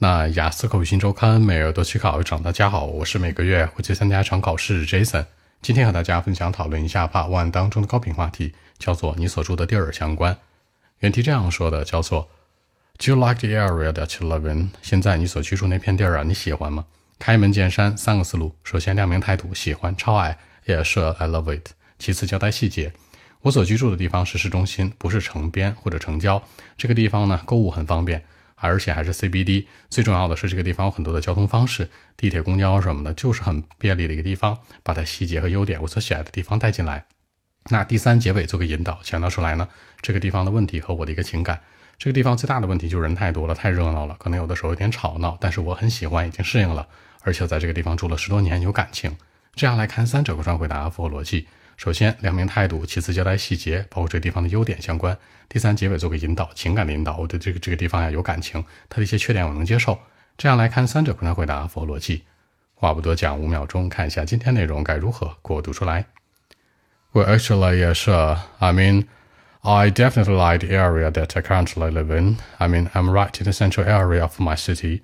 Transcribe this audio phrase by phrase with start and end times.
[0.00, 5.26] 那雅思口语新周刊每日都去考一场，大家好，我是每个月会去参加一场考试 Jason。
[5.60, 10.38] 今天和大家分享讨论一下 Part One 当中的高频话题，叫做你所住的地儿相关。
[11.00, 12.28] 原题这样说的，叫做
[12.96, 14.70] Do you like the area that you live in？
[14.82, 16.84] 现在你所居住那片地儿啊，你喜欢吗？
[17.18, 18.54] 开门见山，三个思路。
[18.62, 21.70] 首先亮明态度，喜欢，超爱，也是 I love it。
[21.98, 22.92] 其次交代细节，
[23.40, 26.40] 我所居住的地方是市中心，不是城边或者城郊。
[26.76, 28.22] 这个地方呢，购物很方便。
[28.60, 34.58] 而且还是 CBD，最重要的是这个地方有很多的交通方式，地铁、公交什么的，就是很便利的一个地方。
[34.82, 37.06] 把它细节和优点，我所喜爱的地方带进来。
[37.70, 39.68] 那第三结尾做个引导，强调出来呢，
[40.00, 41.60] 这个地方的问题和我的一个情感。
[41.98, 46.86] 这个地方最大的问题就是人太多了，太热闹了，可能有的时候有点吵闹，但是我很喜欢，已经适应了，
[47.22, 49.16] 而且在这个地方住了十多年，有感情。
[49.54, 51.48] 这样来看三者贯穿回答，符合逻辑。
[51.78, 55.14] 首先，两名态度；其次，交代细节，包括这个地方的优点相关；
[55.48, 57.16] 第三，结尾做个引导，情感的引导。
[57.16, 59.96] 我对这个这个地方呀有感情，它的一些缺点我能接受。
[60.36, 62.24] 这样来看，三者贯穿回答，符合逻辑。
[62.74, 66.06] 话不多讲，五秒钟，看一下今天内容该如何给我读出来。
[67.12, 68.38] Well, actually, yeah, sure.
[68.58, 69.06] I mean,
[69.60, 72.38] I definitely like the area that I currently live in.
[72.58, 75.02] I mean, I'm right in the central area of my city.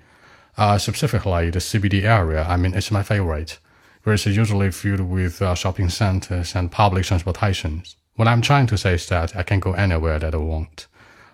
[0.57, 2.45] Uh, specifically, the CBD area.
[2.45, 3.59] I mean, it's my favorite
[4.04, 7.96] where it's usually filled with uh, shopping centers and public transportations.
[8.16, 10.86] What I'm trying to say is that I can go anywhere that I want,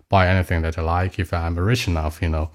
[0.09, 2.51] buy anything that I like if I'm rich enough, you know.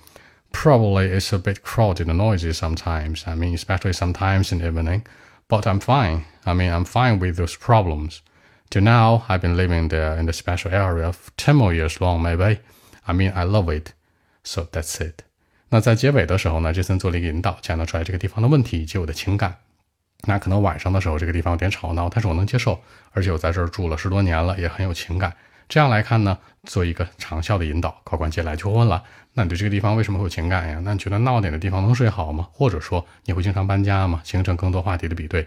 [0.51, 3.25] Probably it's a bit crowded and noisy sometimes.
[3.25, 5.05] I mean, especially sometimes in the evening.
[5.47, 6.25] But I'm fine.
[6.45, 8.21] I mean, I'm fine with those problems.
[8.69, 12.21] Till now, I've been living there in the special area for 10 more years long,
[12.21, 12.59] maybe.
[13.05, 13.93] I mean, I love it.
[14.43, 15.23] So that's it.
[15.69, 19.57] 那在结尾的时候呢，杰森做了一个引导，讲得出来这个地方的问题以及我的情感。
[20.22, 22.80] 那可能晚上的时候，这个地方有点吵闹，但是我能接受，
[23.12, 25.32] 而且我在这儿住了十多年了，也很有情感。
[25.68, 29.02] 这样来看呢，做一个长效的引导，考官接下来就问了：
[29.34, 30.80] 那你对这个地方为什么会有情感呀？
[30.84, 32.48] 那你觉得闹点的地方能睡好吗？
[32.52, 34.20] 或者说你会经常搬家吗？
[34.24, 35.46] 形成更多话题的比对。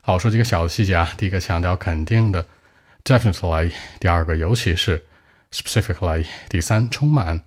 [0.00, 1.10] 好，说几个小的细节啊。
[1.16, 2.46] 第一个强调肯定的
[3.04, 5.04] ，definitely；第二个尤其是
[5.52, 7.42] ，specifically；第三充满，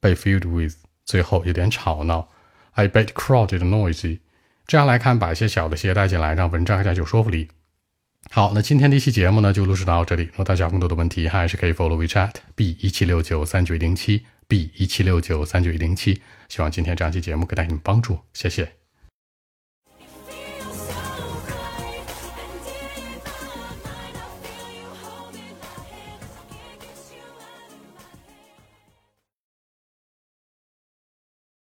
[0.00, 0.74] 被 filled with；
[1.04, 2.28] 最后有点吵闹
[2.74, 4.18] ，a bit crowded noisy。
[4.70, 7.48] 这样来看，把一些小的细节带进来，让文章更加有说服力。
[8.30, 10.22] 好，那今天的一期节目呢，就录制到这里。
[10.26, 16.22] 如果大家有更多的问题，还是可以 follow WeChat b 一七六九三九一零七 b 一七六九三九一零七。
[16.48, 18.79] 希望今天这样期节目给你们帮助，谢谢。